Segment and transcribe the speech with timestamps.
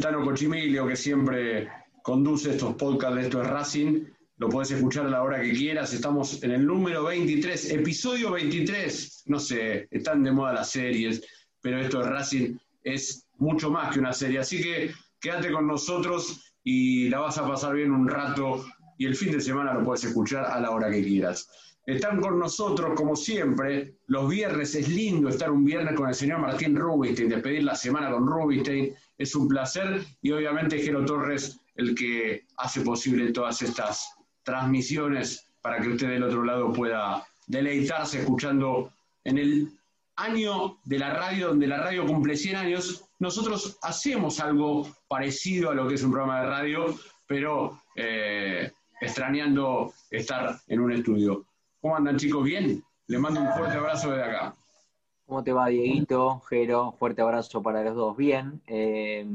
[0.00, 1.68] Tano Cochimilio, que siempre
[2.02, 4.04] conduce estos podcasts de Esto es Racing.
[4.38, 5.92] Lo puedes escuchar a la hora que quieras.
[5.92, 9.24] Estamos en el número 23, episodio 23.
[9.26, 11.22] No sé, están de moda las series,
[11.60, 14.38] pero esto es Racing es mucho más que una serie.
[14.38, 18.64] Así que quédate con nosotros y la vas a pasar bien un rato.
[18.98, 21.48] Y el fin de semana lo puedes escuchar a la hora que quieras.
[21.86, 24.74] Están con nosotros, como siempre, los viernes.
[24.74, 28.94] Es lindo estar un viernes con el señor Martín Rubinstein, despedir la semana con Rubinstein.
[29.18, 35.80] Es un placer y obviamente Jero Torres el que hace posible todas estas transmisiones para
[35.80, 38.92] que usted del otro lado pueda deleitarse escuchando
[39.24, 39.68] en el
[40.16, 45.74] año de la radio, donde la radio cumple 100 años, nosotros hacemos algo parecido a
[45.74, 46.94] lo que es un programa de radio,
[47.26, 48.70] pero eh,
[49.00, 51.46] extrañando estar en un estudio.
[51.80, 52.44] ¿Cómo andan chicos?
[52.44, 52.84] ¿Bien?
[53.06, 54.54] Les mando un fuerte abrazo desde acá.
[55.24, 56.40] ¿Cómo te va, Dieguito?
[56.40, 58.16] Jero, fuerte abrazo para los dos.
[58.16, 58.60] Bien.
[58.66, 59.26] Eh,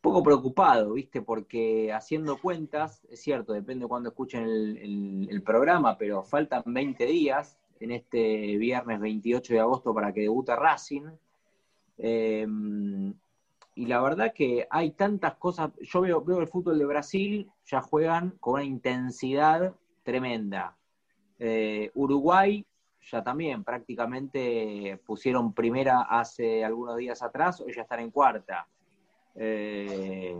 [0.00, 1.22] poco preocupado, ¿viste?
[1.22, 7.58] Porque haciendo cuentas, es cierto, depende de cuándo escuchen el, programa, pero faltan 20 días
[7.80, 11.08] en este viernes 28 de agosto para que debute Racing.
[11.98, 12.46] Eh,
[13.74, 15.72] y la verdad que hay tantas cosas.
[15.80, 20.76] Yo veo, veo el fútbol de Brasil, ya juegan con una intensidad tremenda.
[21.38, 22.64] Eh, Uruguay
[23.10, 28.66] ya también prácticamente pusieron primera hace algunos días atrás, hoy ya están en cuarta.
[29.34, 30.34] Eh,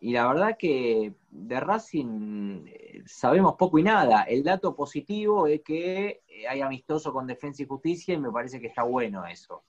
[0.00, 4.22] y la verdad que de Racing eh, sabemos poco y nada.
[4.22, 8.66] El dato positivo es que hay amistoso con Defensa y Justicia y me parece que
[8.66, 9.62] está bueno eso.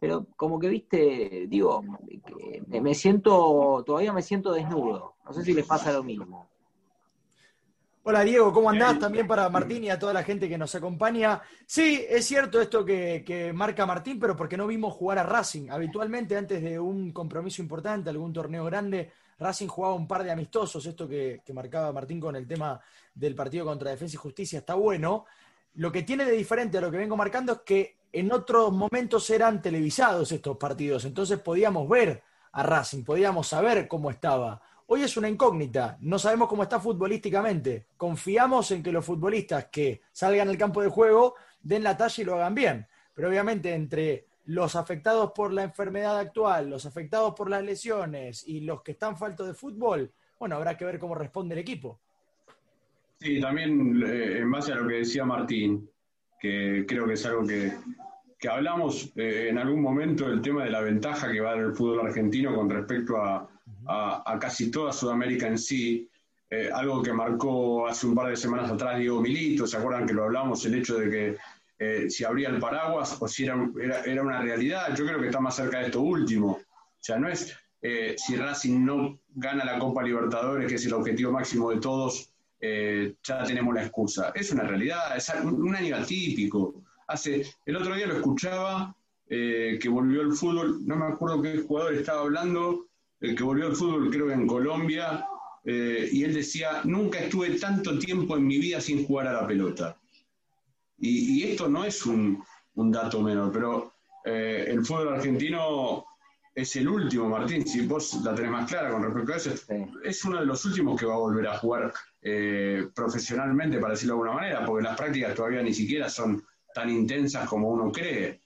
[0.00, 1.80] Pero como que viste, digo,
[2.66, 5.14] me siento, todavía me siento desnudo.
[5.24, 6.48] No sé si les pasa lo mismo.
[8.04, 8.98] Hola Diego, ¿cómo andás?
[8.98, 11.40] También para Martín y a toda la gente que nos acompaña.
[11.64, 15.70] Sí, es cierto esto que, marca Martín, pero porque no vimos jugar a Racing.
[15.70, 20.84] Habitualmente antes de un compromiso importante, algún torneo grande, Racing jugaba un par de amistosos,
[20.84, 22.80] esto que, marcaba Martín con el tema
[23.14, 25.26] del partido contra Defensa y Justicia está bueno.
[25.74, 29.30] Lo que tiene de diferente a lo que vengo marcando es que en otros momentos
[29.30, 32.20] eran televisados estos partidos, entonces podíamos ver
[32.50, 34.60] a Racing, podíamos saber cómo estaba.
[34.92, 35.96] Hoy es una incógnita.
[36.02, 37.86] No sabemos cómo está futbolísticamente.
[37.96, 42.26] Confiamos en que los futbolistas que salgan al campo de juego den la talla y
[42.26, 42.86] lo hagan bien.
[43.14, 48.60] Pero obviamente entre los afectados por la enfermedad actual, los afectados por las lesiones y
[48.60, 51.98] los que están faltos de fútbol, bueno, habrá que ver cómo responde el equipo.
[53.18, 55.88] Sí, también eh, en base a lo que decía Martín,
[56.38, 57.72] que creo que es algo que,
[58.46, 61.72] hablamos eh, en algún momento, el tema de la ventaja que va a dar el
[61.72, 63.48] fútbol argentino con respecto a,
[64.40, 66.08] casi toda Sudamérica en sí.
[66.50, 70.12] Eh, algo que marcó hace un par de semanas atrás Diego Milito, ¿se acuerdan que
[70.12, 70.64] lo hablamos?
[70.66, 73.56] El hecho de que si abría el paraguas o si era,
[74.06, 76.50] era, una realidad, yo creo que está más cerca de esto último.
[76.52, 81.32] O sea, no es si Racing no gana la Copa Libertadores, que es el objetivo
[81.32, 82.32] máximo de todos,
[82.64, 84.32] eh, ya tenemos la excusa.
[84.36, 86.76] Es una realidad, es un, año atípico.
[87.08, 88.94] Hace, el otro día lo escuchaba
[89.28, 92.86] eh, que volvió el fútbol, no me acuerdo qué jugador estaba hablando,
[93.22, 95.26] el que volvió al fútbol creo que en Colombia,
[95.64, 99.46] eh, y él decía, nunca estuve tanto tiempo en mi vida sin jugar a la
[99.46, 99.96] pelota.
[100.98, 102.42] Y, esto no es un,
[102.74, 103.92] un dato menor, pero
[104.24, 106.04] el fútbol argentino
[106.54, 109.50] es el último, Martín, si vos la tenés más clara con respecto a eso,
[110.04, 114.14] es uno de los últimos que va a volver a jugar eh, profesionalmente, para decirlo
[114.14, 118.41] de alguna manera, porque las prácticas todavía ni siquiera son tan intensas como uno cree.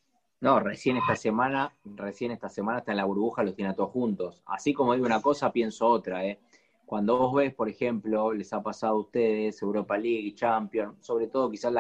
[0.47, 3.91] No, recién esta semana, recién esta semana está en la burbuja, los tiene a todos
[3.91, 4.45] juntos.
[4.47, 6.39] Así como digo una cosa, pienso otra, ¿eh?
[6.85, 11.51] Cuando vos ves, por ejemplo, les ha pasado a ustedes Europa League, Champions, sobre todo
[11.51, 11.75] quizás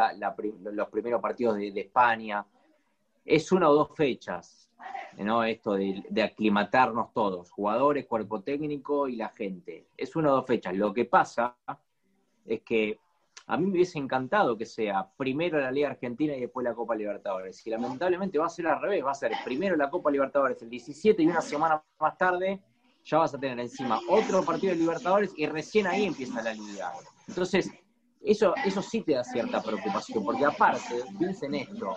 [0.72, 2.44] los primeros partidos de España,
[3.24, 4.68] es una o dos fechas,
[5.16, 5.44] ¿no?
[5.44, 9.86] Esto de, aclimatarnos todos, jugadores, cuerpo técnico y la gente.
[9.96, 10.74] Es una o dos fechas.
[10.74, 11.56] Lo que pasa
[12.44, 12.98] es que
[13.48, 16.94] a mí me hubiese encantado que sea primero la Liga Argentina y después la Copa
[16.96, 17.64] Libertadores.
[17.66, 20.70] Y lamentablemente va a ser al revés, va a ser primero la Copa Libertadores el
[20.70, 22.60] 17 y una semana más tarde
[23.04, 26.92] ya vas a tener encima otro partido de Libertadores y recién ahí empieza la Liga.
[27.28, 27.70] Entonces,
[28.20, 31.96] eso, eso sí te da cierta preocupación, porque aparte, piensen esto,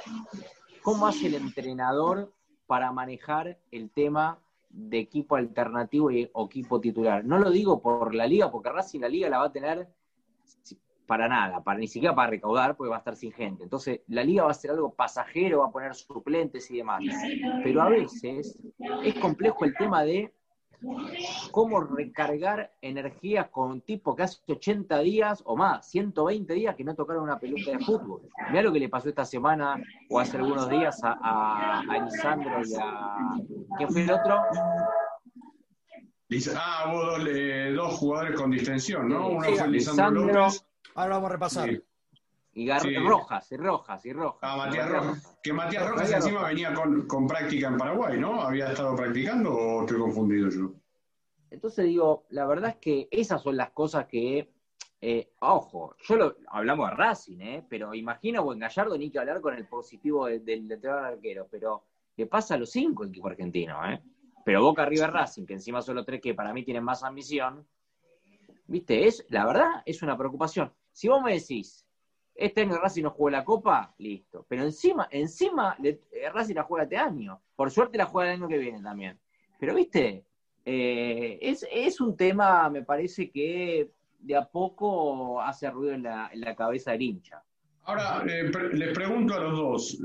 [0.83, 2.31] ¿cómo hace el entrenador
[2.67, 7.25] para manejar el tema de equipo alternativo y, o equipo titular.
[7.25, 9.89] No lo digo por la liga, porque Racing la liga la va a tener
[11.09, 13.63] para nada, para ni siquiera para recaudar, porque va a estar sin gente.
[13.63, 17.01] Entonces, la liga va a ser algo pasajero, va a poner suplentes y demás.
[17.63, 18.59] Pero a veces
[19.03, 20.31] es complejo el tema de
[21.49, 26.83] cómo recargar energía con un tipo que hace 80 días o más, 120 días que
[26.83, 28.21] no tocaron una pelota de fútbol.
[28.51, 32.61] Mira lo que le pasó esta semana o hace algunos días a, a, a Lisandro
[32.63, 33.31] y a...
[33.77, 34.41] ¿Quién fue el otro?
[36.55, 39.29] Ah, hubo dos, eh, dos, jugadores con distensión, ¿no?
[39.29, 40.68] Uno fue Lisandro, López.
[40.95, 41.69] Ahora vamos a repasar.
[42.53, 44.39] Y Rojas, y Rojas, y Rojas.
[44.41, 45.39] Ah, Matías Rojas.
[45.41, 48.41] Que Matías Rojas encima venía con, con, práctica en Paraguay, ¿no?
[48.41, 50.73] ¿Había estado practicando o estoy confundido yo?
[51.51, 54.51] Entonces digo, la verdad es que esas son las cosas que,
[55.01, 57.65] eh, ojo, yo lo, hablamos de Racing, ¿eh?
[57.69, 61.85] Pero imagino, buen Gallardo ni que hablar con el positivo del, del, arquero, pero
[62.17, 64.01] le pasa a los cinco equipo argentino, ¿eh?
[64.43, 67.65] Pero Boca River Racing, que encima son los tres que para mí tienen más ambición,
[68.69, 70.71] viste, es, la verdad es una preocupación.
[70.91, 71.85] Si vos me decís,
[72.35, 74.45] este año Racing no jugó la Copa, listo.
[74.47, 75.99] Pero encima, encima eh,
[76.33, 77.41] Racing la juega este año.
[77.55, 79.19] Por suerte la juega el año que viene también.
[79.59, 80.25] Pero viste,
[80.63, 86.29] eh, es, es, un tema, me parece que de a poco hace ruido en la,
[86.31, 87.43] en la cabeza del hincha.
[87.83, 89.99] Ahora, eh, les pregunto a los dos,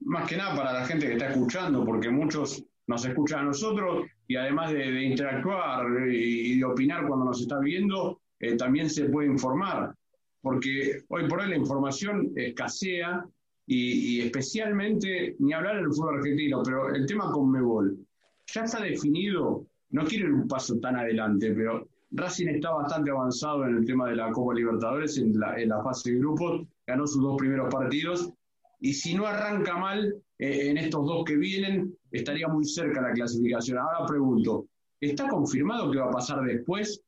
[0.00, 4.06] más que nada para la gente que está escuchando, porque muchos nos escuchan a nosotros
[4.26, 8.20] y además de, interactuar y, de opinar cuando nos está viendo,
[8.58, 9.94] también se puede informar.
[10.40, 13.24] Porque hoy por hoy la información escasea
[13.66, 17.98] y, especialmente, ni hablar del fútbol argentino, pero el tema con Mebol,
[18.46, 23.66] ya está definido, no quiero ir un paso tan adelante, pero Racing está bastante avanzado
[23.66, 27.06] en el tema de la Copa Libertadores, en la, en la fase de grupos, ganó
[27.06, 28.32] sus dos primeros partidos,
[28.80, 33.12] y si no arranca mal eh, en estos dos que vienen, estaría muy cerca la
[33.12, 33.78] clasificación.
[33.78, 34.66] Ahora pregunto,
[35.00, 37.02] ¿está confirmado que va a pasar después?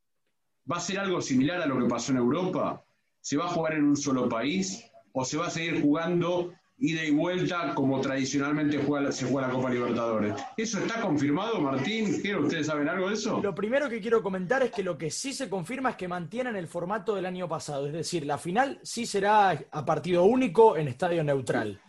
[0.71, 2.85] ¿Va a ser algo similar a lo que pasó en Europa?
[3.21, 7.05] ¿Se va a jugar en un solo país o se va a seguir jugando ida
[7.05, 8.79] y vuelta como tradicionalmente
[9.13, 10.35] se juega la Copa Libertadores?
[10.57, 12.15] ¿Eso está confirmado, Martín?
[12.15, 13.41] ¿Ustedes saben algo de eso?
[13.43, 16.57] Lo primero que quiero comentar es que lo que sí se confirma es que mantienen
[16.57, 20.89] el formato del año pasado, es decir, la final sí será a partido único en
[20.89, 21.81] estadio neutral.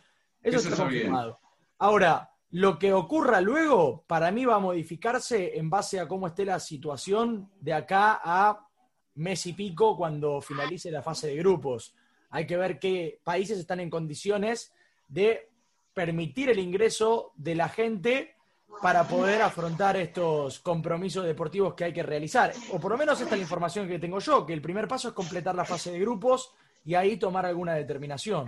[0.43, 1.39] Eso, está, confirmado.
[1.79, 6.43] Ahora, lo que ocurra luego, para mí va a modificarse en base a cómo esté
[6.43, 8.67] la situación de acá a
[9.15, 11.95] mes y pico cuando finalice la fase de grupos.
[12.29, 14.73] Hay que ver qué países están en condiciones
[15.11, 15.49] de
[15.93, 18.35] permitir el ingreso de la gente
[18.81, 22.51] para poder afrontar estos compromisos deportivos que hay que realizar.
[22.71, 25.09] O por lo menos esta es la información que tengo yo, que el primer paso
[25.09, 26.53] es completar la fase de grupos
[26.83, 28.47] y ahí tomar alguna determinación.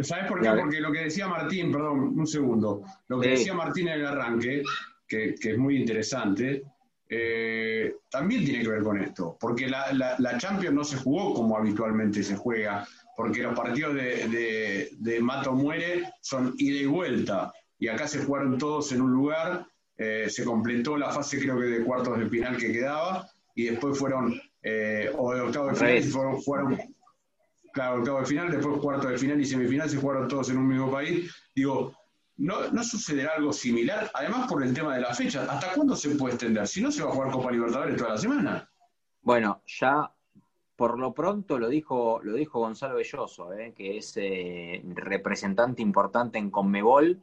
[0.00, 0.50] ¿Sabes por qué?
[0.50, 4.62] Porque lo que decía Martín, perdón, un segundo, lo que decía Martín en el arranque,
[5.06, 6.64] que, es muy interesante,
[7.08, 11.56] eh, también tiene que ver con esto, porque la, la, Champions no se jugó como
[11.56, 12.86] habitualmente se juega,
[13.16, 18.58] porque los partidos de, de, Mato Muere son ida y vuelta, y acá se jugaron
[18.58, 22.56] todos en un lugar, eh, se completó la fase creo que de cuartos de final
[22.56, 26.78] que quedaba, y después fueron, eh, o de octavo de final, fueron, fueron
[27.72, 30.66] claro, octavo de final, después cuarto de final y semifinal se jugaron todos en un
[30.66, 31.32] mismo país.
[31.54, 31.94] Digo,
[32.38, 34.10] ¿no, ¿no sucederá algo similar?
[34.14, 36.66] Además por el tema de la fecha, ¿hasta cuándo se puede extender?
[36.66, 38.70] Si no, se va a jugar Copa Libertadores toda la semana.
[39.22, 40.12] Bueno, ya
[40.76, 46.38] por lo pronto lo dijo, lo dijo Gonzalo Belloso, eh, que es eh, representante importante
[46.38, 47.20] en Conmebol.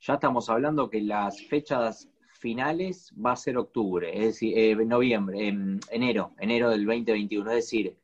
[0.00, 5.48] Ya estamos hablando que las fechas finales va a ser octubre, es decir, eh, noviembre,
[5.90, 7.50] enero, enero del 2021.
[7.50, 7.96] Es decir,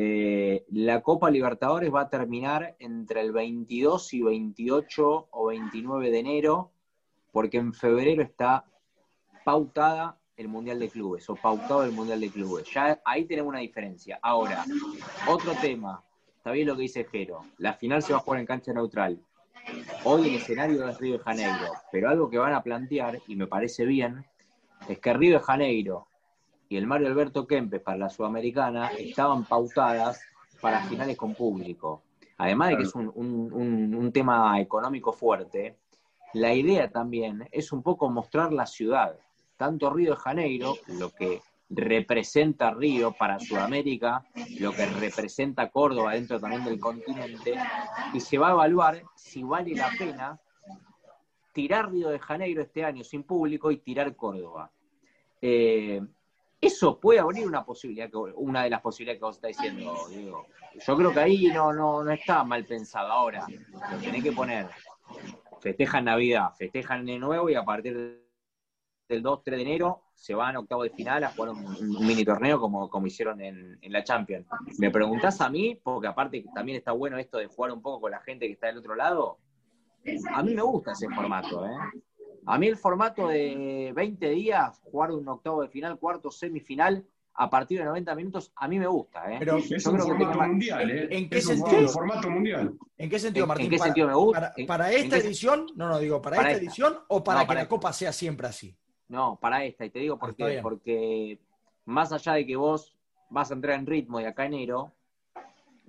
[0.00, 6.18] eh, la Copa Libertadores va a terminar entre el 22 y 28 o 29 de
[6.20, 6.70] enero,
[7.32, 8.64] porque en febrero está
[9.44, 12.72] pautada el Mundial de Clubes o pautado el Mundial de Clubes.
[12.72, 14.20] Ya ahí tenemos una diferencia.
[14.22, 14.64] Ahora,
[15.26, 16.04] otro tema,
[16.36, 19.20] está bien lo que dice Jero, la final se va a jugar en cancha neutral.
[20.04, 23.48] Hoy el escenario es Río de Janeiro, pero algo que van a plantear, y me
[23.48, 24.24] parece bien,
[24.88, 26.06] es que Río de Janeiro
[26.68, 30.20] y el Mario Alberto Kempes para la Sudamericana estaban pautadas
[30.60, 32.02] para finales con público.
[32.36, 35.76] Además de que es un, tema económico fuerte,
[36.34, 39.18] la idea también es un poco mostrar la ciudad,
[39.56, 44.24] tanto Río de Janeiro, lo que representa Río para Sudamérica,
[44.60, 47.54] lo que representa Córdoba dentro también del continente,
[48.14, 50.38] y se va a evaluar si vale la pena
[51.52, 54.70] tirar Río de Janeiro este año sin público y tirar Córdoba.
[55.40, 56.00] Eh,
[56.60, 60.46] eso puede abrir una posibilidad, una de las posibilidades que vos estás diciendo, Diego.
[60.86, 63.12] Yo creo que ahí no, no, no está mal pensado.
[63.12, 63.46] Ahora,
[63.92, 64.68] lo tenés que poner.
[65.60, 68.22] Festejan Navidad, festejan de nuevo y a partir
[69.08, 72.60] del 2-3 de enero se van a octavo de final a jugar un, mini torneo
[72.60, 74.46] como, como hicieron en, en, la Champions.
[74.78, 75.80] ¿Me preguntás a mí?
[75.82, 78.66] Porque aparte también está bueno esto de jugar un poco con la gente que está
[78.66, 79.38] del otro lado.
[80.32, 81.76] A mí me gusta ese formato, ¿eh?
[82.46, 87.04] A mí el formato de 20 días, jugar un octavo de final, cuarto, semifinal,
[87.34, 89.32] a partir de 90 minutos, a mí me gusta.
[89.32, 89.36] ¿eh?
[89.38, 91.08] Pero es un formato mundial, ¿eh?
[91.10, 91.82] ¿En qué sentido?
[91.82, 92.76] Un formato mundial.
[92.96, 93.66] ¿En qué sentido, Martín?
[93.66, 94.54] ¿En qué sentido me gusta?
[94.66, 98.12] Para, esta edición, no, no, digo, para, esta, edición o para, que la Copa sea
[98.12, 98.76] siempre así.
[99.08, 100.58] No, para esta, y te digo por qué.
[100.60, 101.38] Porque
[101.84, 102.96] más allá de que vos
[103.30, 104.92] vas a entrar en ritmo de acá enero,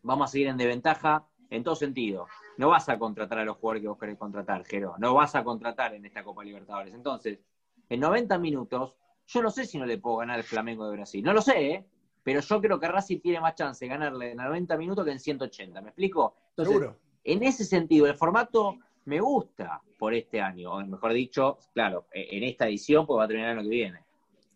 [0.04, 2.28] vamos a seguir en desventaja en todo sentido
[2.60, 4.96] no vas a contratar a los jugadores que vos querés contratar, Jero.
[5.00, 6.94] No vas a contratar en esta Copa Libertadores.
[6.94, 7.40] Entonces,
[7.88, 8.98] en 90 minutos,
[9.28, 11.24] yo no sé si no le puedo ganar al Flamengo de Brasil.
[11.24, 11.86] No lo sé, ¿eh?
[12.22, 15.22] Pero yo creo que Racing tiene más chance de ganarle en 90 minutos que en
[15.22, 15.80] 180.
[15.80, 16.36] ¿Me explico?
[16.54, 16.98] Seguro.
[17.24, 18.76] En ese sentido, el formato
[19.06, 20.74] me gusta por este año.
[20.74, 23.76] O mejor dicho, claro, e-, en esta edición, pues va a terminar el año que
[23.76, 24.04] viene.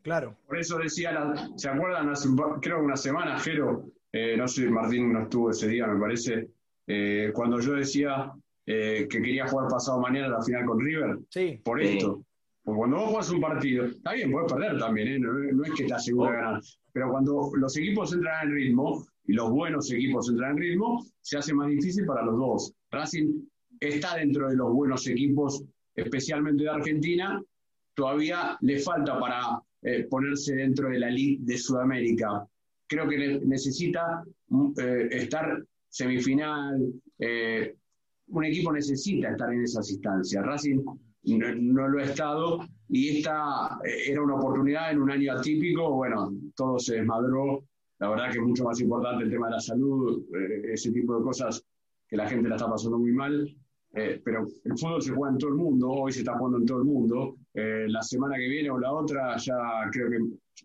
[0.02, 0.36] Claro.
[0.46, 2.10] Por eso decía, ¿se acuerdan?
[2.10, 2.28] Hace,
[2.62, 6.50] creo una semana, Jero, eh, no sé, Martín no estuvo ese día, me parece,
[6.88, 8.32] eh, cuando yo decía
[8.66, 11.60] eh, que quería jugar pasado mañana la final con River, sí.
[11.64, 12.24] por esto.
[12.64, 15.20] Porque cuando vos juegas un partido, está bien, puedes perder también, ¿eh?
[15.20, 16.62] no, es que estás seguro de ganar.
[16.94, 21.38] Pero cuando los equipos entran en ritmo, y los buenos equipos entran en ritmo, se
[21.38, 22.74] hace más difícil para los dos.
[22.92, 23.42] Racing
[23.80, 25.64] está dentro de los buenos equipos,
[25.96, 27.42] especialmente de Argentina,
[27.96, 29.62] todavía le falta para
[30.10, 32.48] ponerse dentro de la Liga de Sudamérica.
[32.88, 34.24] Creo que necesita
[35.10, 35.64] estar
[35.94, 36.92] semifinal.
[37.20, 37.76] Eh,
[38.28, 40.44] un equipo necesita estar en esas instancias.
[40.44, 40.84] Racing
[41.26, 42.60] no, lo ha estado
[42.90, 45.92] y esta eh, era una oportunidad en un año atípico.
[45.92, 47.64] Bueno, todo se desmadró.
[48.00, 51.16] La verdad que es mucho más importante el tema de la salud, eh, ese tipo
[51.16, 51.64] de cosas
[52.08, 53.56] que la gente la está pasando muy mal.
[53.94, 56.80] pero el fútbol se juega en todo el mundo, hoy se está jugando en todo
[56.80, 57.38] el mundo.
[57.54, 59.56] la semana que viene o la otra, ya
[59.92, 60.18] creo que,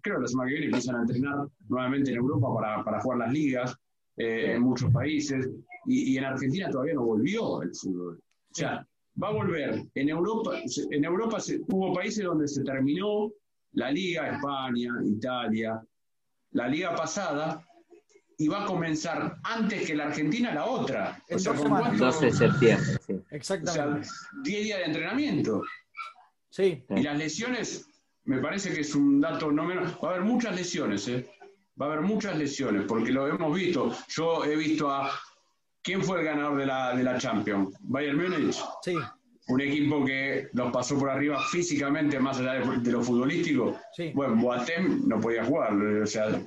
[0.03, 3.19] creo que la semana que viene empiezan a entrenar nuevamente en Europa para, para jugar
[3.19, 3.79] las ligas.
[4.19, 5.49] Eh, en muchos países,
[5.87, 8.21] y, en Argentina todavía no volvió el fútbol.
[8.51, 8.87] O sea,
[9.23, 9.83] va a volver.
[9.95, 10.61] En Europa,
[10.91, 13.31] en Europa hubo países donde se terminó
[13.73, 15.81] la liga, España, Italia,
[16.53, 17.65] la liga pasada,
[18.39, 21.23] y va a comenzar antes que la Argentina la otra.
[21.31, 22.87] O sea, 12 de septiembre.
[23.07, 23.21] Sí.
[23.31, 24.01] Exactamente.
[24.01, 25.63] O sea, 10 días de entrenamiento.
[26.51, 26.85] Sí.
[26.89, 27.89] Y las lesiones,
[28.25, 29.97] me parece que es un dato no menos.
[30.03, 31.29] Va a haber muchas lesiones, ¿eh?
[31.81, 33.93] Va a haber muchas lesiones, porque lo hemos visto.
[34.09, 35.11] Yo he visto a.
[35.83, 37.75] ¿Quién fue el ganador de la, de la Champions?
[37.81, 38.57] ¿Bayern Múnich?
[38.83, 38.95] Sí.
[39.49, 43.77] un equipo que los pasó por arriba físicamente, más allá de, lo futbolístico.
[44.13, 45.73] Bueno, Boatem no podía jugar.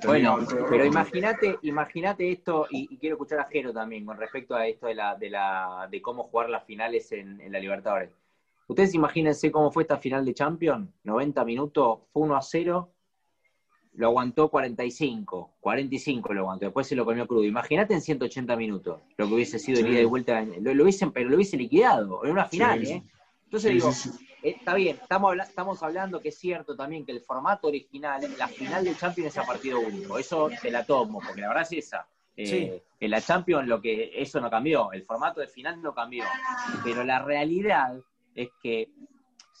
[0.04, 0.38] bueno,
[0.70, 4.94] pero imagínate, imagínate esto, y, quiero escuchar a Jero también con respecto a esto de
[4.94, 8.10] la, de la, de cómo jugar las finales en, en la Libertadores.
[8.68, 12.91] Ustedes imagínense cómo fue esta final de Champions, 90 minutos, fue 1 a 0,
[13.94, 17.44] lo aguantó 45, 45 lo aguantó, después se lo comió crudo.
[17.44, 21.28] Imagínate en 180 minutos lo que hubiese sido el ida y vuelta, lo, hubiesen, pero
[21.28, 23.02] lo hubiese liquidado, en una final, ¿eh?
[23.44, 23.90] Entonces digo,
[24.42, 28.48] eh, está bien, estamos, estamos hablando que es cierto también que el formato original, la
[28.48, 31.86] final del Champions es a partido único, eso te la tomo, porque la verdad es
[31.86, 32.06] esa.
[32.34, 36.24] Eh, en la Champions lo que eso no cambió, el formato de final no cambió,
[36.82, 38.00] pero la realidad
[38.34, 38.88] es que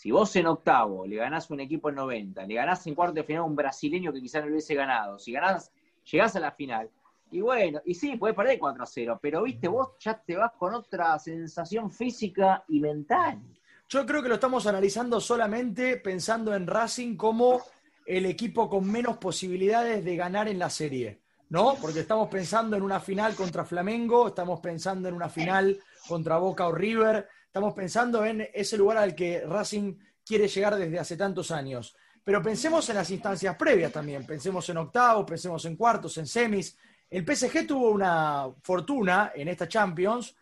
[0.02, 3.22] si vos en octavo le ganás un equipo en 90, le ganás en cuarto de
[3.22, 5.70] final a un brasileño que quizás no lo hubiese ganado, si ganás,
[6.10, 6.90] llegás a la final,
[7.30, 10.50] y bueno, y sí, puedes perder 4 a 0, pero viste, vos ya te vas
[10.58, 13.40] con otra sensación física y mental.
[13.88, 17.60] Yo creo que lo estamos analizando solamente pensando en Racing como
[18.04, 21.76] el equipo con menos posibilidades de ganar en la serie, ¿no?
[21.80, 25.78] Porque estamos pensando en una final contra Flamengo, estamos pensando en una final
[26.08, 29.94] contra Boca o River, Estamos pensando en ese lugar al que Racing
[30.24, 31.94] quiere llegar desde hace tantos años.
[32.24, 34.24] Pero pensemos en las instancias previas también.
[34.24, 36.78] Pensemos en octavos, pensemos en cuartos, en semis.
[37.10, 40.34] El PSG tuvo una fortuna en esta Champions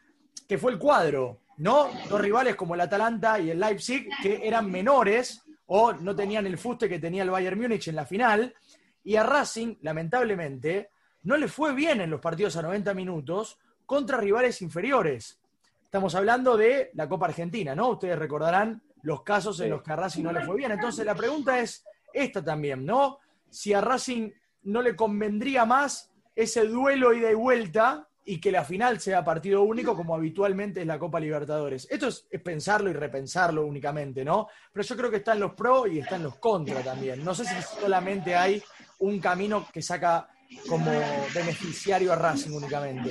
[0.46, 1.90] que fue el cuadro, ¿no?
[2.08, 6.58] Dos rivales como el Atalanta y el Leipzig que eran menores o no tenían el
[6.58, 8.54] fuste que tenía el Bayern Múnich en la final.
[9.02, 10.90] Y a Racing, lamentablemente,
[11.24, 15.39] no le fue bien en los partidos a 90 minutos contra rivales inferiores.
[15.90, 17.88] Estamos hablando de la Copa Argentina, ¿no?
[17.88, 20.70] Ustedes recordarán los casos en los que a Racing no le fue bien.
[20.70, 23.18] Entonces la pregunta es esta también, ¿no?
[23.48, 24.30] Si a Racing
[24.62, 29.62] no le convendría más ese duelo ida y vuelta y que la final sea partido
[29.62, 31.88] único como habitualmente es la Copa Libertadores.
[31.90, 34.46] Esto es, pensarlo y repensarlo únicamente, ¿no?
[34.72, 37.24] Pero yo creo que están los pros y están los contra también.
[37.24, 38.62] No sé si solamente hay
[39.00, 40.28] un camino que saca
[40.68, 40.90] como
[41.34, 43.10] beneficiario a Racing únicamente.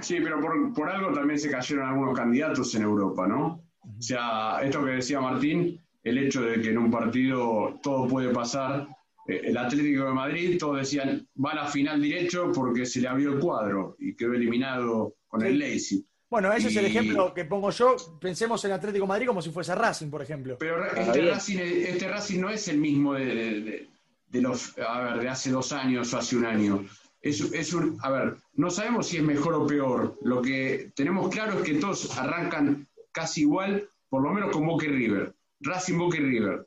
[0.00, 0.40] Sí, pero
[0.74, 3.64] por, algo también se cayeron algunos candidatos en Europa, ¿no?
[3.82, 8.32] O sea, esto que decía Martín, el hecho de que en un partido todo puede
[8.32, 8.88] pasar.
[9.26, 13.08] Eh, el Atlético de Madrid, todos decían, va a la final derecho porque se le
[13.08, 16.04] abrió el cuadro y quedó eliminado con el Leipzig.
[16.30, 17.96] Bueno, ese es el ejemplo que pongo yo.
[18.20, 20.58] Pensemos en Atlético de Madrid como si fuese Racing, por ejemplo.
[20.58, 23.88] Pero este Racing, este Racing, no es el mismo de, de
[24.32, 26.84] los, a ver, de hace dos años o hace un año.
[27.20, 30.18] Es, es un, a ver, no sabemos si es mejor o peor.
[30.22, 34.86] Lo que tenemos claro es que todos arrancan casi igual, por lo menos con Boca
[34.86, 35.34] y River.
[35.60, 36.66] Racing, Boca y River.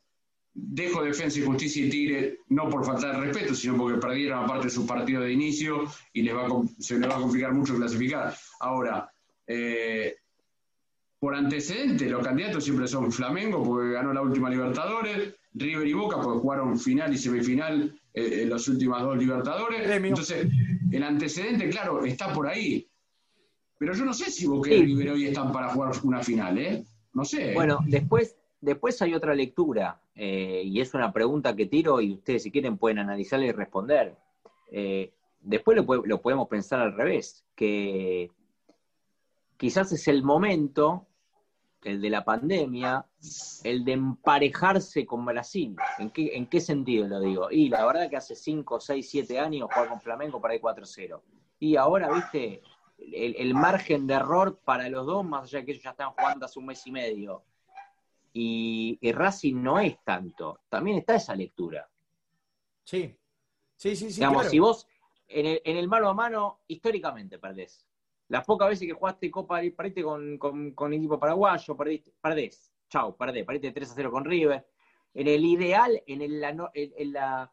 [0.54, 4.66] Dejo Defensa y Justicia y Tigre, no por falta de respeto, sino porque perdieron aparte
[4.66, 6.48] de su partido de inicio y les va
[6.78, 8.36] se les va a complicar mucho clasificar.
[8.60, 9.10] Ahora,
[9.48, 10.18] eh,
[11.22, 16.20] por antecedente, los candidatos siempre son Flamengo, porque ganó la última Libertadores, River y Boca,
[16.20, 19.88] porque jugaron final y semifinal eh, en las últimas dos Libertadores.
[19.88, 20.48] Entonces,
[20.92, 22.90] el antecedente, claro, está por ahí.
[23.78, 26.84] Pero yo no sé si Boca y River hoy están para jugar una final, ¿eh?
[27.14, 27.54] No sé.
[27.54, 32.42] Bueno, después, después hay otra lectura, eh, y es una pregunta que tiro y ustedes
[32.42, 34.18] si quieren pueden analizarla y responder.
[34.72, 38.32] Eh, después lo, lo podemos pensar al revés, que
[39.58, 41.06] quizás es el momento
[41.84, 43.06] el de la pandemia,
[43.64, 45.76] el de emparejarse con Brasil.
[45.98, 47.50] ¿En qué, ¿En qué sentido lo digo?
[47.52, 51.22] Y la verdad que hace 5, 6, 7 años jugar con Flamengo para ir 4-0.
[51.60, 52.62] Y ahora, viste,
[52.98, 56.46] el, margen de error para los dos, más allá de que ellos ya están jugando
[56.46, 57.44] hace un mes y medio.
[58.34, 60.62] Y, Racing no es tanto.
[60.70, 61.90] También está esa lectura.
[62.84, 63.16] Sí,
[63.76, 64.16] sí, sí, sí.
[64.16, 64.88] Digamos, si vos
[65.28, 67.86] en el, en el mano a mano, históricamente perdés.
[68.32, 72.72] Las pocas veces que jugaste Copa, perdiste con, con, equipo paraguayo, perdiste, perdés.
[72.88, 74.66] Chau, perdés, perdiste 3 a 0 con River.
[75.14, 77.52] En el ideal, en el, en, la,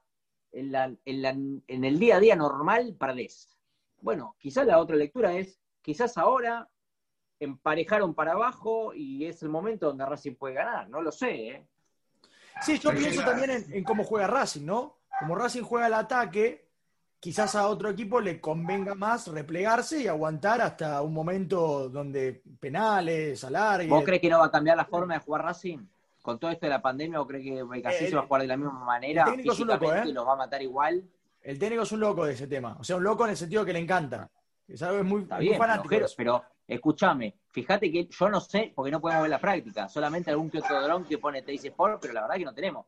[0.53, 3.59] en, el día a día normal, perdés.
[4.01, 6.69] Bueno, quizás la otra lectura es, quizás ahora
[7.41, 11.49] emparejaron para abajo y es el momento donde Racing puede ganar, no lo sé.
[11.49, 11.67] ¿eh?
[12.63, 15.01] Sí, yo pienso también en, en, cómo juega Racing, ¿no?
[15.19, 16.68] Como Racing juega el ataque,
[17.21, 23.43] quizás a otro equipo le convenga más replegarse y aguantar hasta un momento donde penales,
[23.45, 23.91] alargues.
[23.91, 25.79] ¿Vos crees que no va a cambiar la forma de jugar Racing?
[26.23, 28.49] Con todo esto de la pandemia, ¿vos crees que casi se va a jugar de
[28.49, 29.25] la misma manera?
[29.25, 30.05] El técnico es un loco, ¿eh?
[30.07, 31.03] ¿Los va a matar igual?
[31.43, 32.77] El técnico es un loco de ese tema.
[32.79, 34.29] O sea, un loco en el sentido que le encanta.
[34.67, 35.95] Es algo muy, fanático.
[36.17, 39.89] Pero, escúchame, fíjate que yo no sé, porque no podemos ver la práctica.
[39.89, 42.85] Solamente algún que otro dron que pone Teis Sport, pero la verdad que no tenemos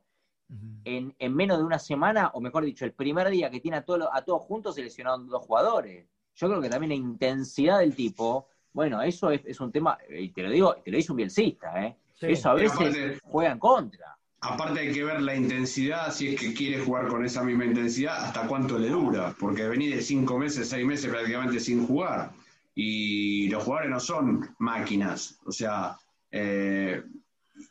[0.84, 4.12] en, menos de una semana, o mejor dicho, el primer día que tiene a, todo,
[4.12, 6.06] a todos juntos se lesionaron dos jugadores.
[6.34, 10.42] Yo creo que también la intensidad del tipo Bueno, eso es, un tema, y te
[10.42, 11.96] lo digo, te lo dice un bielcista, ¿eh?
[12.20, 14.16] Eso a veces juega en contra.
[14.42, 18.24] Aparte hay que ver la intensidad, si es que quiere jugar con esa misma intensidad,
[18.24, 22.32] hasta cuánto le dura, porque venir de cinco meses, seis meses prácticamente sin jugar,
[22.74, 25.98] y los jugadores no son máquinas, o sea,
[26.30, 27.02] eh,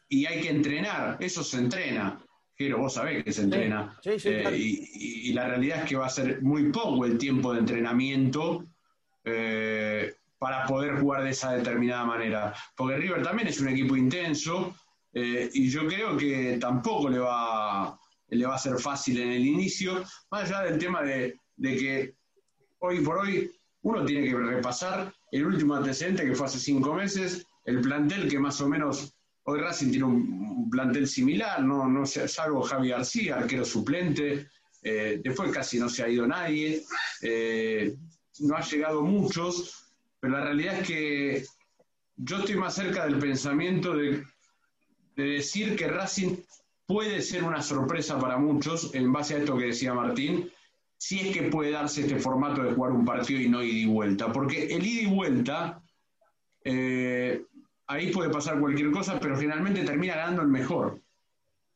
[0.09, 2.19] y hay que entrenar, eso se entrena.
[2.59, 3.97] Pero vos sabés que se entrena.
[4.03, 8.65] Eh, y, la realidad es que va a ser muy poco el tiempo de entrenamiento
[9.23, 12.53] eh, para poder jugar de esa determinada manera.
[12.75, 14.75] Porque River también es un equipo intenso
[15.13, 19.45] eh, y yo creo que tampoco le va, le va a ser fácil en el
[19.45, 22.15] inicio, más allá del tema de, de que
[22.79, 23.49] hoy por hoy
[23.83, 28.37] uno tiene que repasar el último antecedente que fue hace cinco meses, el plantel que
[28.37, 29.15] más o menos
[29.49, 34.47] Hoy Racing tiene un, plantel similar, no, no salvo Javi García, arquero suplente.
[34.83, 36.83] Eh, después casi no se ha ido nadie.
[37.23, 37.95] Eh,
[38.41, 41.45] no ha llegado muchos, pero la realidad es que
[42.17, 44.23] yo estoy más cerca del pensamiento de,
[45.15, 46.37] decir que Racing
[46.85, 50.51] puede ser una sorpresa para muchos en base a esto que decía Martín,
[50.97, 53.85] si es que puede darse este formato de jugar un partido y no ida y
[53.85, 54.31] vuelta.
[54.31, 55.81] Porque el ida y vuelta
[56.63, 57.45] eh,
[57.89, 61.01] ahí puede pasar cualquier cosa, pero generalmente termina ganando el mejor.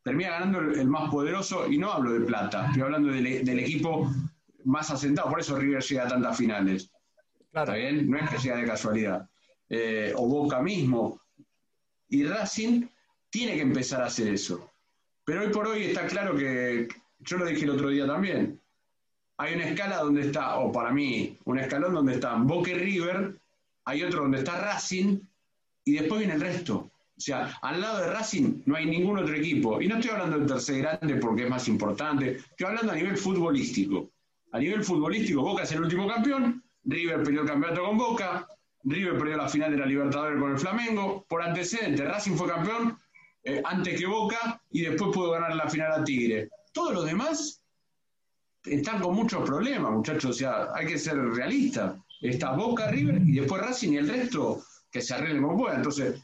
[0.04, 4.10] Termina ganando el, más poderoso, y no hablo de plata, estoy hablando del, equipo
[4.64, 6.92] más asentado, por eso River llega a tantas finales.
[7.52, 8.10] ¿Está bien?
[8.10, 9.28] No es que sea de casualidad.
[9.70, 11.20] Eh, o Boca mismo.
[12.10, 12.88] Y Racing
[13.30, 14.72] tiene que empezar a hacer eso.
[15.26, 16.88] Pero hoy por hoy está claro que,
[17.20, 18.60] yo lo dije el otro día también,
[19.38, 23.36] hay una escala donde está, o para mí, un escalón donde están Boca y River,
[23.86, 25.20] hay otro donde está Racing,
[25.86, 26.90] y después viene el resto.
[27.16, 29.82] O sea, al lado de Racing no hay ningún otro equipo.
[29.82, 32.38] Y no estoy hablando del tercer grande porque es más importante.
[32.38, 34.10] Estoy hablando a nivel futbolístico.
[34.52, 36.64] A nivel futbolístico, Boca es el último campeón.
[36.86, 38.48] River perdió el campeonato con Boca.
[38.84, 41.26] River perdió la final de la Libertadores con el Flamengo.
[41.30, 42.98] Por antecedente, Racing fue campeón
[43.44, 46.50] eh, antes que Boca y después pudo ganar la final a Tigre.
[46.74, 47.64] Todos los demás
[48.66, 50.32] están con muchos problemas, muchachos.
[50.32, 51.96] O sea, hay que ser realistas.
[52.22, 54.64] Está Boca, River y después Racing y el resto
[54.94, 55.76] que se arregle como pueda.
[55.76, 56.22] Entonces,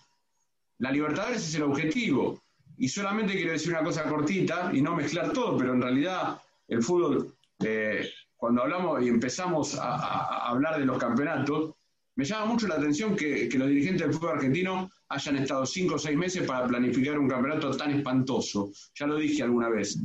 [0.78, 2.40] la Libertadores es el objetivo.
[2.78, 6.82] Y solamente quiero decir una cosa cortita y no mezclar todo, pero en realidad el
[6.84, 11.74] fútbol, eh, cuando hablamos y empezamos a, hablar de los campeonatos,
[12.16, 16.00] me llama mucho la atención que, los dirigentes del fútbol argentino hayan estado cinco o
[16.00, 18.72] seis meses para planificar un campeonato tan espantoso.
[18.96, 19.98] Ya lo dije alguna vez.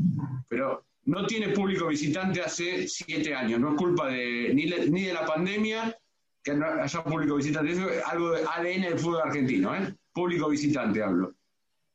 [0.49, 3.61] Pero no tiene público visitante hace siete años.
[3.61, 5.97] No es culpa de, ni de la pandemia
[6.45, 7.73] que haya público visitante.
[7.73, 9.97] Eso es algo de ADN del fútbol argentino, ¿eh?
[10.13, 11.35] Público visitante hablo.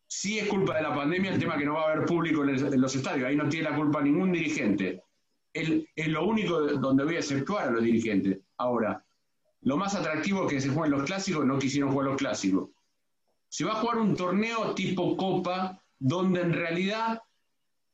[0.07, 2.81] Sí es culpa de la pandemia el tema que no va a haber público en,
[2.81, 3.27] los estadios.
[3.27, 5.03] Ahí no tiene la culpa ningún dirigente.
[5.53, 8.39] es lo único donde voy a exceptuar a los dirigentes.
[8.57, 9.05] Ahora,
[9.61, 12.69] lo más atractivo es que se jueguen los clásicos, no quisieron jugar los clásicos.
[13.49, 17.21] Se va a jugar un torneo tipo Copa, donde en realidad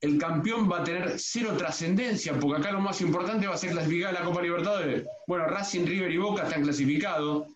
[0.06, 3.72] el campeón va a tener cero trascendencia, porque acá lo más importante va a ser
[3.72, 5.04] clasificar a la Copa Libertadores.
[5.26, 7.48] Bueno, Racing, River y Boca están clasificados.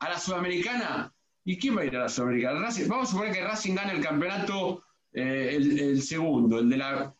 [0.00, 1.12] A la Sudamericana,
[1.44, 2.68] ¿y quién va a ir a la Sudamericana?
[2.88, 7.14] vamos a suponer que Racing gane el campeonato, eh, el, segundo, el de la.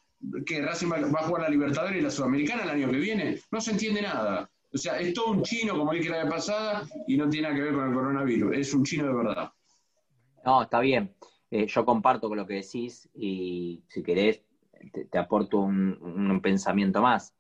[0.45, 3.41] que Racing va, a jugar la Libertadores y la Sudamericana el año que viene.
[3.51, 4.51] No se entiende nada.
[4.75, 7.55] O sea, es todo un chino, como dije la vez pasada, y no tiene nada
[7.57, 8.57] que ver con el coronavirus.
[8.57, 9.53] Es un chino de verdad.
[10.45, 11.15] No, está bien.
[11.55, 14.41] Eh, yo comparto con lo que decís y si querés
[15.11, 17.37] te, aporto un, pensamiento más.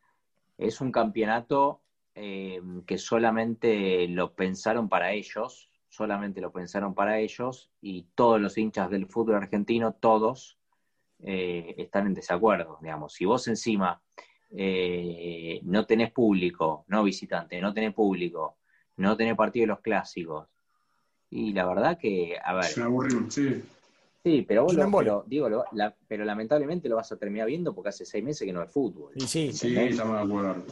[0.58, 1.80] Es un campeonato
[2.14, 8.58] eh, que solamente lo pensaron para ellos, solamente lo pensaron para ellos y todos los
[8.58, 10.58] hinchas del fútbol argentino, todos,
[11.20, 13.14] eh, están en desacuerdo, digamos.
[13.14, 14.02] Si vos encima
[14.50, 18.58] no tenés público, no visitante, no tenés público,
[18.96, 20.48] no tenés partido de los clásicos,
[21.30, 22.66] y la verdad que, a ver...
[23.30, 23.62] sí.
[24.24, 25.48] Sí, pero vos lo, digo,
[26.06, 29.10] pero lamentablemente lo vas a terminar viendo porque hace seis meses que no es fútbol.
[29.16, 30.64] Y sí, sí, estamos de acuerdo.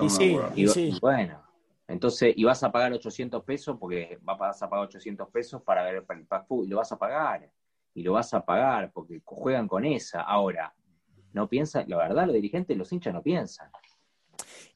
[0.55, 1.43] y, sí, bueno,
[1.89, 5.97] entonces, y vas a pagar 800 pesos porque vas a pagar 800 pesos para ver
[5.97, 7.51] el fútbol, y lo vas a pagar,
[7.93, 10.21] y lo vas a pagar porque juegan con esa.
[10.21, 10.73] Ahora,
[11.33, 13.69] no piensan, la verdad, los dirigentes, los hinchas no piensan.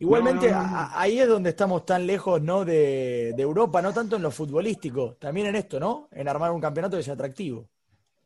[0.00, 2.64] Igualmente, ahí es donde estamos tan lejos ¿no?
[2.64, 6.08] De, de Europa, no tanto en lo futbolístico, también en esto, ¿no?
[6.10, 7.68] En armar un campeonato que sea atractivo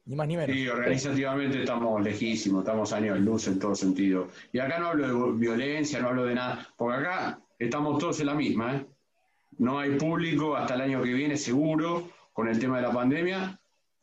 [0.09, 0.57] ni más ni menos.
[0.57, 4.29] Sí, organizativamente estamos lejísimos, estamos años de luz en todo sentido.
[4.53, 8.27] Y acá no hablo de violencia, no hablo de nada, porque acá estamos todos en
[8.27, 8.77] la misma.
[8.77, 8.87] ¿eh?
[9.59, 13.61] No hay público hasta el año que viene, seguro, con el tema de la pandemia,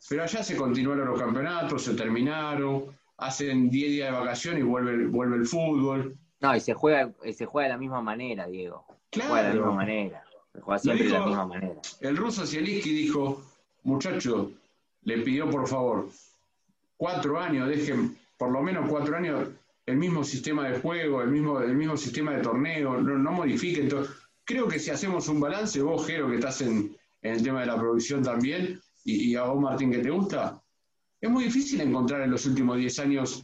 [0.07, 2.85] pero allá se continuaron los campeonatos, se terminaron,
[3.17, 6.15] hacen 10 días de vacaciones y vuelve, vuelve el fútbol.
[6.39, 8.85] No, y se juega, se juega de la misma manera, Diego.
[9.09, 9.29] Claro.
[9.29, 10.23] Se juega de la misma manera.
[10.61, 11.81] Juega siempre de la misma manera.
[11.99, 13.41] El ruso Zielinski dijo,
[13.83, 14.51] muchacho,
[15.05, 16.09] le pidió por favor,
[16.97, 19.49] cuatro años, dejen por lo menos cuatro años
[19.85, 23.87] el mismo sistema de juego, el mismo, el mismo sistema de torneo, no, no modifiquen
[23.87, 24.07] todo.
[24.43, 27.77] Creo que si hacemos un balance, vos, Jero, que estás en, el tema de la
[27.77, 30.61] producción también, y, y, a vos, Martín, que te gusta,
[31.21, 33.43] es muy difícil encontrar en los últimos diez años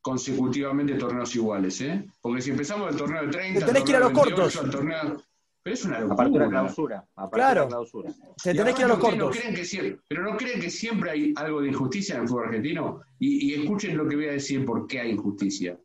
[0.00, 2.04] consecutivamente torneos iguales, ¿eh?
[2.20, 4.70] Porque si empezamos el torneo de 30, tenés que ir a los cortos.
[4.70, 5.22] torneo,
[5.66, 6.48] pero es una locura.
[6.48, 7.04] Clausura.
[7.32, 7.66] claro.
[7.66, 8.12] clausura.
[8.40, 9.18] Te tenés que ir a los cortos.
[9.18, 12.28] No creen que siempre, pero no creen que siempre hay algo de injusticia en el
[12.28, 13.00] fútbol argentino.
[13.18, 15.76] Y, y escuchen lo que voy a decir por qué hay injusticia.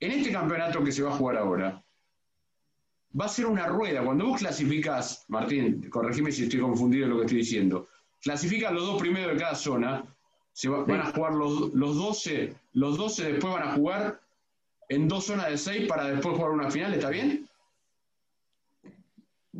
[0.00, 1.84] En este campeonato que se va a jugar ahora,
[3.20, 4.02] va a ser una rueda.
[4.02, 7.88] Cuando vos clasificás, Martín, corregime si estoy confundido en lo que estoy diciendo,
[8.22, 10.02] clasificas los dos primeros de cada zona,
[10.54, 14.18] se va, van a jugar los, los 12, los 12 después van a jugar
[14.88, 17.46] en dos zonas de 6 para después jugar una final, ¿está bien?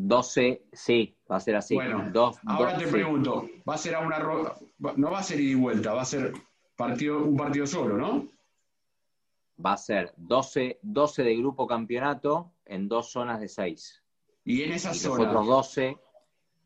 [0.00, 1.74] 12, sí, va a ser así.
[1.74, 2.92] Bueno, Dos, ahora dos, te sí.
[2.92, 4.18] pregunto, va a ser a una
[4.96, 6.32] no va a ser ida y vuelta, va a ser
[6.76, 8.26] partido, un partido solo, ¿no?
[9.64, 14.02] Va a ser 12, 12 de grupo campeonato en dos zonas de 6.
[14.44, 15.96] Y en esa Y zona, los otros 12,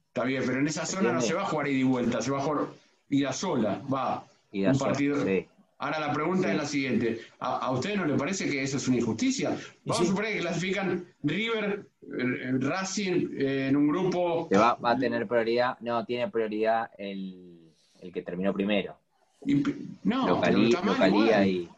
[0.09, 2.31] está bien, pero en esa zona no se va a jugar ida y vuelta, se
[2.31, 2.67] va a jugar
[3.09, 4.27] ida sola, va.
[4.53, 5.25] ida un sola, partido.
[5.25, 5.49] sí.
[5.83, 6.53] Ahora la pregunta Sí.
[6.53, 9.51] es la siguiente, ¿A, a ustedes no les parece que eso es una injusticia?
[9.85, 10.05] Vamos sí.
[10.05, 14.97] a suponer que clasifican River, eh, Racing eh, en un grupo Te va, va a
[14.99, 17.59] tener prioridad, no, tiene prioridad el,
[18.01, 18.97] el que terminó primero.
[19.45, 19.57] y,
[20.05, 21.49] no, pero está mal localía igual.
[21.49, 21.69] y.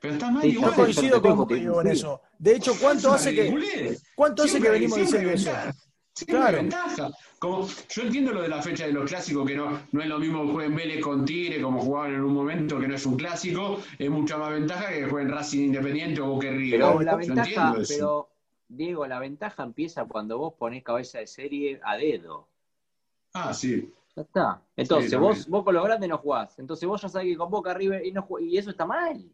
[0.00, 0.70] Pero está mal Sí, igual.
[0.70, 2.20] Yo coincido con en eso.
[2.40, 5.52] De hecho, ¿cuánto hace que, cuánto hace que venimos diciendo eso?
[6.14, 6.56] Siempre Claro.
[6.58, 7.10] ventaja.
[7.38, 10.18] Como, yo entiendo lo de la fecha de los clásicos, que no, no es lo
[10.18, 13.16] mismo que jueguen Vélez con Tigre, como jugaban en un momento que no es un
[13.16, 16.80] clásico, es mucha más ventaja que jueguen Racing Independiente o Boca River.
[16.80, 18.28] Pero la ventaja, pero
[18.68, 22.46] Diego, la ventaja empieza cuando vos ponés cabeza de serie a dedo.
[23.32, 23.90] Ah, sí.
[24.14, 24.62] Ya está.
[24.76, 26.58] Entonces, Sí, vos, vos con los grandes no jugás.
[26.58, 29.24] Entonces vos ya sabés que con Boca River y, no y eso está mal.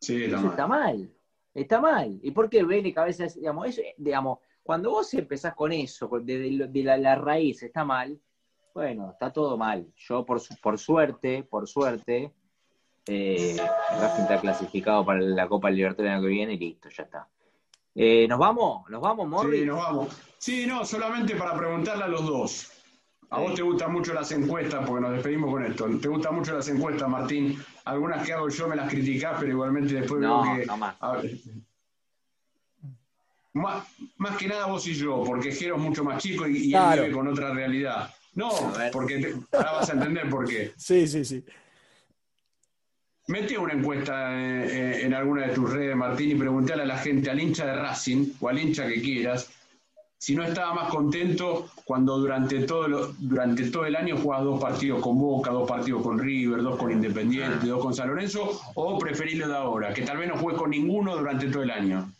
[0.00, 0.50] Sí, está Eso mal.
[0.52, 1.10] está mal.
[1.54, 2.18] Está mal.
[2.22, 6.66] ¿Y por qué Vélez cabeza de digamos, eso, digamos, cuando vos empezás con eso, desde
[6.68, 8.20] de, la, la raíz está mal,
[8.74, 9.86] bueno, está todo mal.
[9.96, 12.34] Yo por, su- por suerte, por suerte,
[13.06, 13.56] eh,
[13.98, 17.26] Racing está clasificado para la Copa Libertadores el año que viene y listo, ya está.
[17.94, 18.90] Eh, ¿Nos vamos?
[18.90, 19.60] ¿Nos vamos, Morris?
[19.60, 20.08] Sí, nos vamos.
[20.36, 22.70] Sí, no, solamente para preguntarle a los dos.
[23.30, 25.86] A vos te gustan mucho las encuestas, porque nos despedimos con esto.
[25.98, 27.58] ¿Te gustan mucho las encuestas, Martín?
[27.86, 30.66] Algunas que hago yo me las criticás, pero igualmente después No, veo que.
[30.66, 30.94] no más.
[31.00, 31.30] A ver.
[33.54, 33.84] Más,
[34.18, 37.02] más que nada vos y yo, porque Jero es mucho más chico y, y Claro.
[37.02, 38.14] él vive con otra realidad.
[38.34, 38.50] No,
[38.92, 40.72] porque te- ahora vas a entender por qué.
[40.76, 41.44] Sí, sí, sí.
[43.26, 46.98] Mete una encuesta en, en- en alguna de tus redes, Martín, y preguntale a la
[46.98, 49.50] gente, al hincha de Racing o al hincha que quieras,
[50.20, 54.60] si no estaba más contento cuando durante todo, lo- durante todo el año jugabas dos
[54.60, 58.98] partidos con Boca, dos partidos con River, dos con Independiente, dos con San Lorenzo, o
[58.98, 62.10] preferís lo de ahora, que tal vez no juegues con ninguno durante todo el año.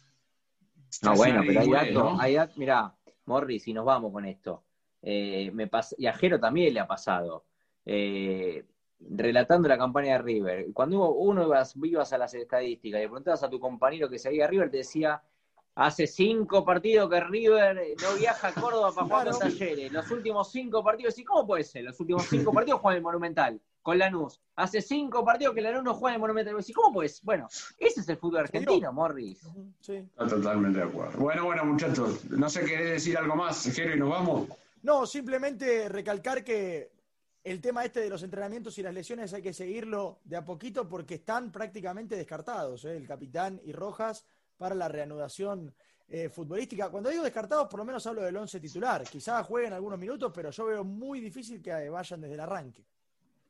[1.03, 2.21] No, bueno, pero hay datos, ¿no?
[2.21, 2.95] hay datos, mirá,
[3.27, 4.65] Morris, y nos vamos con esto.
[5.03, 7.45] Eh, me pas- y a Jero también le ha pasado.
[7.85, 8.65] Eh,
[9.01, 13.43] relatando la campaña de River, cuando uno, ibas, ibas a las estadísticas y le preguntabas
[13.45, 15.23] a tu compañero que seguía a River, te decía,
[15.77, 19.39] hace cinco partidos que River no viaja a Córdoba para jugar Claro.
[19.39, 19.93] talleres.
[19.93, 21.85] Los últimos cinco partidos, ¿y cómo puede ser?
[21.85, 24.39] Los últimos cinco partidos juegan en el Monumental, con Lanús.
[24.57, 26.55] Hace cinco partidos que Lanús no juega en el Monumental.
[26.67, 27.25] ¿Y cómo puede ser?
[27.25, 27.49] Bueno,
[27.79, 29.41] ese es el fútbol argentino, Morris.
[29.81, 29.95] Sí.
[29.95, 31.19] Está totalmente de acuerdo.
[31.19, 34.49] Bueno, bueno, muchachos, no sé, ¿querés decir algo más, Jero, y nos vamos?
[34.83, 36.93] No, simplemente recalcar que
[37.43, 40.87] el tema este de los entrenamientos y las lesiones hay que seguirlo de a poquito
[40.87, 42.95] porque están prácticamente descartados, ¿eh?
[42.95, 44.27] el capitán y Rojas
[44.59, 45.75] para la reanudación
[46.09, 46.91] eh, futbolística.
[46.91, 49.05] Cuando digo descartados, por lo menos hablo del once titular.
[49.05, 52.85] Quizás jueguen algunos minutos, pero yo veo muy difícil que vayan desde el arranque.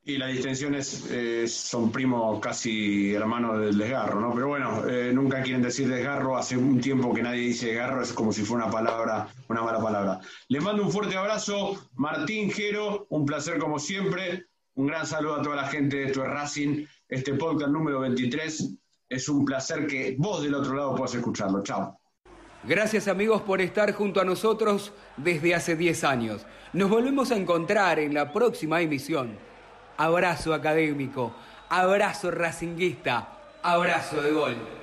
[0.08, 4.32] Y las distensiones eh, son primos casi hermanos del desgarro, ¿no?
[4.34, 6.38] Pero bueno, eh, nunca quieren decir desgarro.
[6.38, 9.78] Hace un tiempo que nadie dice desgarro, es como si fuera una palabra, una mala
[9.78, 10.20] palabra.
[10.48, 14.46] Les mando un fuerte abrazo, Martín Jero, un placer como siempre.
[14.76, 18.76] Un gran saludo a toda la gente de esto es Racing, este podcast número 23.
[19.10, 21.62] Es un placer que vos del otro lado puedas escucharlo.
[21.62, 22.00] Chao.
[22.64, 26.46] Gracias amigos por estar junto a nosotros desde hace 10 años.
[26.72, 29.46] Nos volvemos a encontrar en la próxima emisión.
[29.98, 31.32] Abrazo académico,
[31.68, 33.26] abrazo racinguista,
[33.62, 34.77] abrazo de gol.